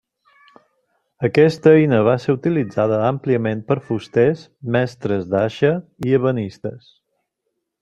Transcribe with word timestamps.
Aquesta 1.27 1.73
eina 1.81 1.99
va 2.07 2.15
ser 2.23 2.35
utilitzada 2.37 2.97
àmpliament 3.11 3.61
per 3.69 3.77
fusters, 3.91 4.43
mestres 4.79 5.31
d'aixa 5.37 5.73
i 6.09 6.19
ebenistes. 6.23 6.91